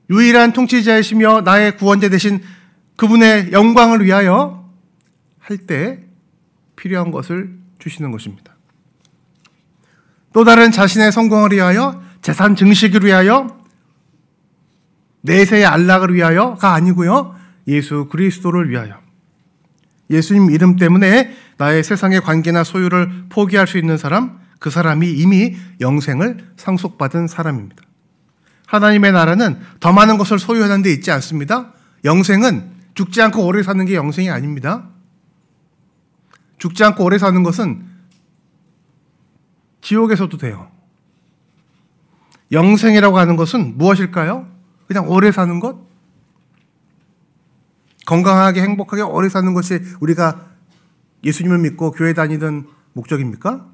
[0.09, 2.41] 유일한 통치자이시며 나의 구원자 되신
[2.95, 4.69] 그분의 영광을 위하여
[5.39, 5.99] 할 때
[6.75, 8.56] 필요한 것을 주시는 것입니다.
[10.34, 13.60] 또 다른 자신의 성공을 위하여 재산 증식을 위하여
[15.21, 17.36] 내세의 안락을 위하여가 아니고요.
[17.67, 18.99] 예수 그리스도를 위하여.
[20.10, 26.53] 예수님 이름 때문에 나의 세상의 관계나 소유를 포기할 수 있는 사람, 그 사람이 이미 영생을
[26.58, 27.84] 상속받은 사람입니다.
[28.67, 31.73] 하나님의 나라는 더 많은 것을 소유하는 데 있지 않습니다.
[32.03, 34.88] 영생은 죽지 않고 오래 사는 게 영생이 아닙니다.
[36.58, 37.86] 죽지 않고 오래 사는 것은
[39.82, 40.69] 지옥에서도 돼요.
[42.51, 44.47] 영생이라고 하는 것은 무엇일까요?
[44.88, 45.77] 그냥 오래 사는 것?
[48.06, 50.47] 건강하게 행복하게 오래 사는 것이 우리가
[51.23, 53.65] 예수님을 믿고 교회 다니던 목적입니까?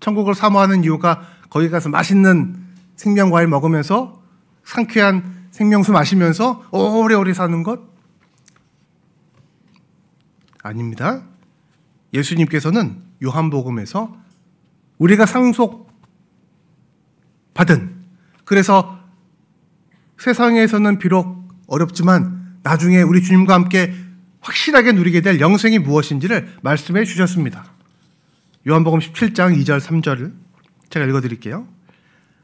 [0.00, 2.56] 천국을 사모하는 이유가 거기 가서 맛있는
[2.96, 4.20] 생명과일 먹으면서
[4.64, 7.80] 상쾌한 생명수 마시면서 오래오래 사는 것?
[10.62, 11.22] 아닙니다.
[12.12, 14.16] 예수님께서는 요한복음에서
[14.98, 15.90] 우리가 상속
[17.54, 17.94] 받은
[18.44, 18.98] 그래서
[20.18, 23.94] 세상에서는 비록 어렵지만 나중에 우리 주님과 함께
[24.40, 27.64] 확실하게 누리게 될 영생이 무엇인지를 말씀해 주셨습니다.
[28.68, 30.32] 요한복음 17장 2절 3절을
[30.90, 31.66] 제가 읽어 드릴게요.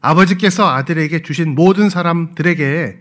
[0.01, 3.01] 아버지께서 아들에게 주신 모든 사람들에게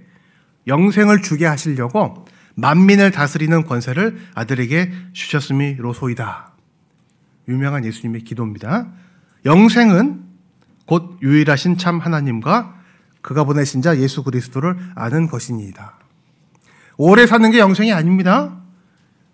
[0.68, 6.54] 영생을 주게 하시려고 만민을 다스리는 권세를 아들에게 주셨음이로소이다.
[7.48, 8.88] 유명한 예수님의 기도입니다.
[9.46, 10.24] 영생은
[10.86, 12.76] 곧 유일하신 참 하나님과
[13.22, 15.94] 그가 보내신 자 예수 그리스도를 아는 것이니이다.
[16.98, 18.62] 오래 사는 게 영생이 아닙니다.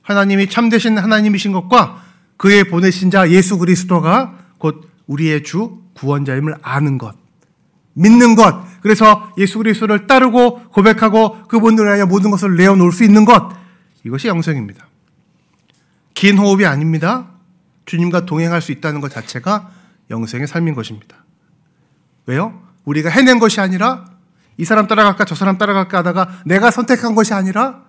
[0.01, 2.03] 하나님이 참되신 하나님이신 것과
[2.38, 7.15] 그의 보내신 자 예수 그리스도가 곧 우리의 주 구원자임을 아는 것.
[7.93, 8.70] 믿는 것.
[8.82, 13.50] 그래서 예수 그리스도를 따르고 고백하고 그분들 위하여 모든 것을 내어놓을 수 있는 것.
[14.04, 14.88] 이것이 영생입니다.
[16.13, 17.28] 긴 호흡이 아닙니다.
[17.86, 19.72] 주님과 동행할 수 있다는 것 자체가
[20.10, 21.24] 영생의 삶인 것입니다.
[22.26, 22.62] 왜요?
[22.86, 24.06] 우리가 해낸 것이 아니라
[24.58, 27.84] 이 사람 따라갈까 저 사람 따라갈까 하다가 내가 선택한 것이 아니라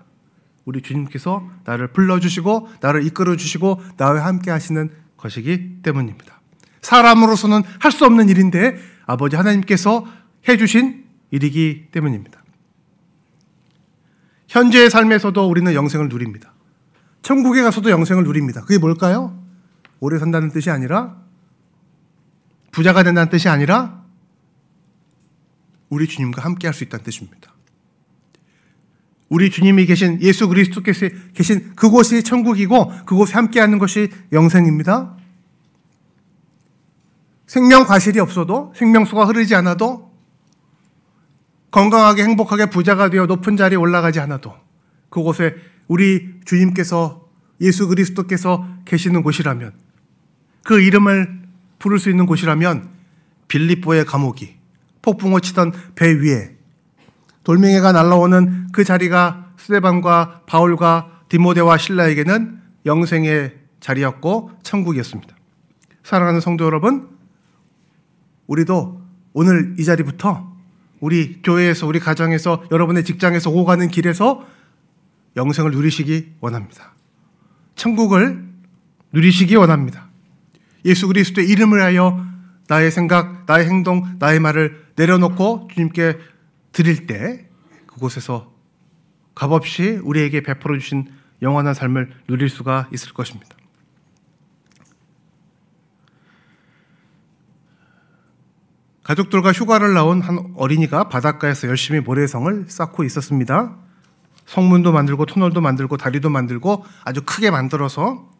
[0.65, 6.41] 우리 주님께서 나를 불러주시고 나를 이끌어주시고 나와 함께 하시는 것이기 때문입니다.
[6.83, 8.77] 사람으로서는 할 수 없는 일인데
[9.07, 10.07] 아버지 하나님께서
[10.49, 12.43] 해주신 일이기 때문입니다.
[14.49, 16.53] 현재의 삶에서도 우리는 영생을 누립니다.
[17.23, 18.61] 천국에 가서도 영생을 누립니다.
[18.63, 19.39] 그게 뭘까요?
[20.01, 21.17] 오래 산다는 뜻이 아니라
[22.71, 24.03] 부자가 된다는 뜻이 아니라
[25.89, 27.53] 우리 주님과 함께 할 수 있다는 뜻입니다.
[29.29, 35.17] 우리 주님이 계신 예수 그리스도께서 계신 그곳이 천국이고 그곳에 함께 하는 것이 영생입니다.
[37.47, 40.12] 생명 과실이 없어도 생명수가 흐르지 않아도
[41.73, 44.55] 건강하게 행복하게 부자가 되어 높은 자리에 올라가지 않아도
[45.09, 45.57] 그곳에
[45.89, 47.29] 우리 주님께서
[47.61, 49.73] 예수 그리스도께서 계시는 곳이라면
[50.65, 51.43] 그 이름을
[51.79, 52.91] 부를 수 있는 곳이라면
[53.49, 54.57] 빌립보의 감옥이
[55.01, 56.57] 폭풍을 치던 배 위에
[57.45, 65.35] 돌멩이가 날라오는 그 자리가 스데반과 바울과 디모데와 신라에게는 영생의 자리였고 천국이었습니다.
[66.05, 67.09] 사랑하는 성도 여러분,
[68.47, 70.52] 우리도 오늘 이 자리부터
[71.03, 74.47] 우리 교회에서 우리 가정에서 여러분의 직장에서 오고 가는 길에서
[75.37, 76.95] 영생을 누리시기 원합니다.
[77.75, 78.45] 천국을
[79.13, 80.09] 누리시기 원합니다.
[80.85, 82.25] 예수 그리스도의 이름을 하여
[82.69, 86.19] 나의 생각, 나의 행동, 나의 말을 내려놓고 주님께
[86.71, 87.49] 드릴 때
[87.87, 88.55] 그곳에서
[89.35, 91.09] 값없이 우리에게 베풀어 주신
[91.43, 93.57] 영원한 삶을 누릴 수가 있을 것입니다.
[99.03, 103.77] 가족들과 휴가를 나온 한 어린이가 바닷가에서 열심히 모래성을 쌓고 있었습니다.
[104.47, 108.31] 성문도 만들고 터널도 만들고 다리도 만들고 아주 크게 만들어서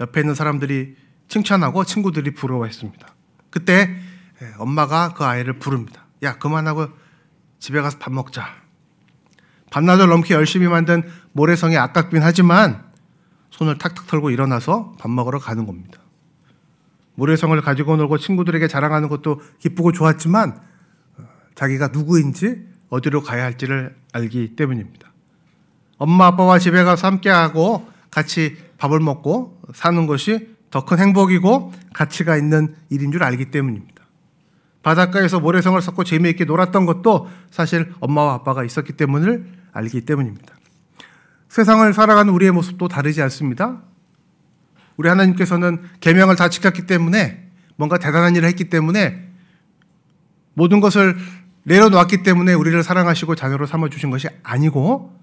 [0.00, 0.96] 옆에 있는 사람들이
[1.28, 3.06] 칭찬하고 친구들이 부러워했습니다.
[3.50, 3.96] 그때
[4.58, 6.06] 엄마가 그 아이를 부릅니다.
[6.22, 6.88] 야, 그만하고
[7.58, 8.46] 집에 가서 밥 먹자.
[9.70, 12.84] 반나절 넘게 열심히 만든 모래성이 아깝긴 하지만
[13.50, 15.99] 손을 탁탁 털고 일어나서 밥 먹으러 가는 겁니다.
[17.20, 20.58] 모래성을 가지고 놀고 친구들에게 자랑하는 것도 기쁘고 좋았지만
[21.18, 21.22] 어,
[21.54, 25.12] 자기가 누구인지 어디로 가야 할지를 알기 때문입니다.
[25.98, 32.74] 엄마 아빠와 집에 가서 함께하고 같이 밥을 먹고 사는 것이 더 큰 행복이고 가치가 있는
[32.88, 34.02] 일인 줄 알기 때문입니다.
[34.82, 40.54] 바닷가에서 모래성을 쌓고 재미있게 놀았던 것도 사실 엄마와 아빠가 있었기 때문을 알기 때문입니다.
[41.50, 43.82] 세상을 살아가는 우리의 모습도 다르지 않습니다.
[45.00, 49.30] 우리 하나님께서는 계명을 다 지켰기 때문에 뭔가 대단한 일을 했기 때문에
[50.52, 51.16] 모든 것을
[51.62, 55.18] 내려놓았기 때문에 우리를 사랑하시고 자녀로 삼아 주신 것이 아니고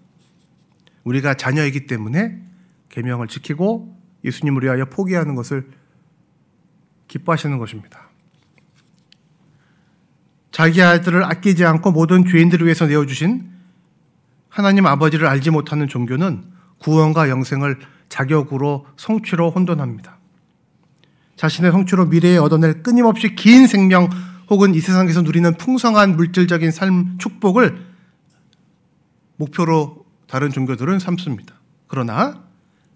[1.04, 2.42] 우리가 자녀이기 때문에
[2.90, 5.70] 계명을 지키고 예수님을 위하여 포기하는 것을
[7.08, 8.10] 기뻐하시는 것입니다.
[10.50, 13.48] 자기 아들을 아끼지 않고 모든 죄인들을 위해서 내어 주신
[14.50, 16.46] 하나님 아버지를 알지 못하는 종교는
[16.80, 17.78] 구원과 영생을
[18.10, 20.18] 자격으로 성취로 혼돈합니다.
[21.36, 24.10] 자신의 성취로 미래에 얻어낼 끊임없이 긴 생명
[24.50, 27.86] 혹은 이 세상에서 누리는 풍성한 물질적인 삶 축복을
[29.38, 31.54] 목표로 다른 종교들은 삼습니다.
[31.88, 32.44] 그러나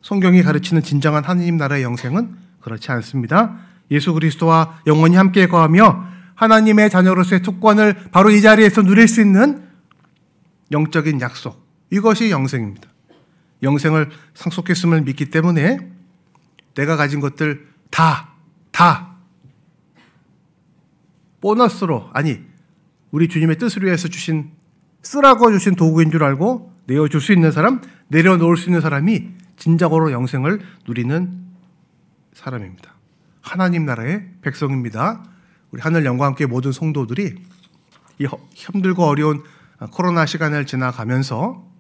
[0.01, 3.57] 성경이 가르치는 진정한 하나님 나라의 영생은 그렇지 않습니다.
[3.91, 6.05] 예수 그리스도와 영원히 함께 거하며
[6.36, 9.68] 하나님의 자녀로서의 특권을 바로 이 자리에서 누릴 수 있는
[10.72, 11.68] 영적인 약속.
[11.91, 12.91] 이것이 영생입니다.
[13.64, 15.78] 영생을 상속했음을 믿기 때문에
[16.76, 18.30] 내가 가진 것들 다,
[18.72, 19.12] 다
[21.41, 22.39] 보너스로, 아니,
[23.09, 24.51] 우리 주님의 뜻을 위해서 주신,
[25.01, 30.62] 쓰라고 주신 도구인 줄 알고 내어줄 수 있는 사람, 내려놓을 수 있는 사람이 진정으로 영생을
[30.88, 31.41] 누리는
[32.34, 32.93] 사람입니다.
[33.41, 35.24] 하나님 나라의 백성입니다.
[35.72, 37.36] 우리 하늘 영과 함께 모든 성도들이
[38.20, 39.43] 이 힘들고 어려운
[39.91, 41.70] 코로나 시간을 지나가면서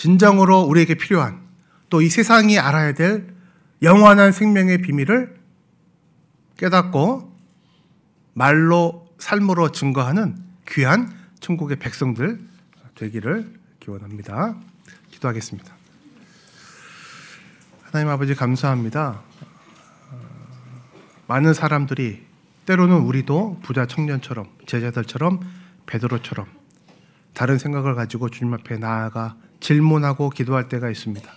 [0.00, 1.42] 진정으로 우리에게 필요한
[1.90, 3.34] 또 이 세상이 알아야 될
[3.82, 5.38] 영원한 생명의 비밀을
[6.56, 7.36] 깨닫고
[8.32, 10.36] 말로 삶으로 증거하는
[10.68, 12.40] 귀한 천국의 백성들
[12.94, 14.56] 되기를 기원합니다.
[15.10, 15.70] 기도하겠습니다.
[17.82, 19.20] 하나님 아버지 감사합니다.
[21.26, 22.24] 많은 사람들이
[22.64, 25.40] 때로는 우리도 부자 청년처럼 제자들처럼
[25.84, 26.59] 베드로처럼
[27.34, 31.30] 다른 생각을 가지고 주님 앞에 나아가 질문하고 기도할 때가 있습니다.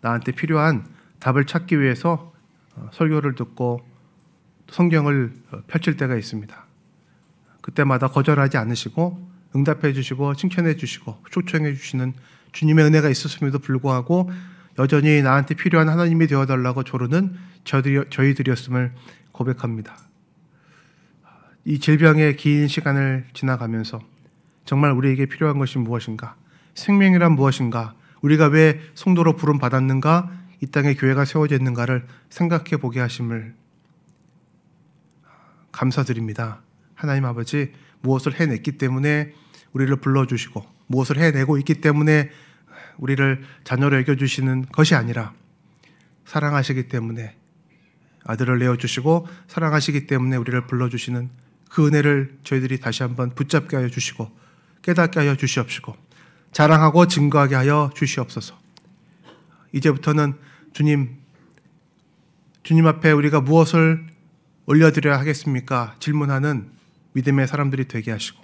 [0.00, 0.86] 나한테 필요한
[1.20, 2.32] 답을 찾기 위해서
[2.74, 3.86] 어, 설교를 듣고
[4.70, 6.66] 성경을 어, 펼칠 때가 있습니다.
[7.60, 12.14] 그때마다 거절하지 않으시고 응답해 주시고 칭찬해 주시고 초청해 주시는
[12.52, 14.30] 주님의 은혜가 있었음에도 불구하고
[14.78, 18.92] 여전히 나한테 필요한 하나님이 되어 달라고 조르는 저희들이 었음을
[19.32, 19.96] 고백합니다.
[21.64, 24.00] 이 질병의 긴 시간을 지나가면서
[24.64, 26.36] 정말 우리에게 필요한 것이 무엇인가?
[26.74, 27.94] 생명이란 무엇인가?
[28.20, 30.30] 우리가 왜 성도로 부름 받았는가?
[30.60, 33.54] 이 땅에 교회가 세워져 있는가를 생각해 보게 하심을
[35.72, 36.60] 감사드립니다.
[36.94, 39.32] 하나님 아버지 무엇을 해냈기 때문에
[39.72, 42.30] 우리를 불러주시고 무엇을 해내고 있기 때문에
[42.98, 45.32] 우리를 자녀로 여겨주시는 것이 아니라
[46.24, 47.34] 사랑하시기 때문에
[48.24, 51.30] 아들을 내어주시고 사랑하시기 때문에 우리를 불러주시는
[51.68, 54.30] 그 은혜를 저희들이 다시 한번 붙잡게 하여 주시고
[54.82, 55.96] 깨닫게 하여 주시옵시고
[56.52, 58.58] 자랑하고 증거하게 하여 주시옵소서.
[59.72, 60.34] 이제부터는
[60.72, 61.16] 주님,
[62.62, 64.06] 주님 앞에 우리가 무엇을
[64.66, 65.96] 올려드려야 하겠습니까?
[65.98, 66.70] 질문하는
[67.14, 68.42] 믿음의 사람들이 되게 하시고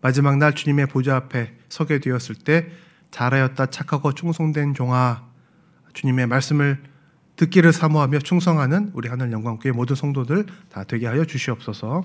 [0.00, 2.68] 마지막 날 주님의 보좌 앞에 서게 되었을 때
[3.12, 5.28] 잘하였다 착하고 충성된 종아
[5.94, 6.82] 주님의 말씀을
[7.36, 12.04] 듣기를 사모하며 충성하는 우리 하늘 영광교회 모든 성도들 다 되게 하여 주시옵소서